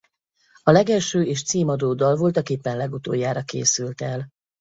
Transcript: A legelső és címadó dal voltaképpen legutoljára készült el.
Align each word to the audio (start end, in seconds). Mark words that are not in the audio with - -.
A 0.63 0.71
legelső 0.71 1.23
és 1.23 1.43
címadó 1.43 1.93
dal 1.93 2.15
voltaképpen 2.15 2.77
legutoljára 2.77 3.41
készült 3.41 4.01
el. 4.01 4.29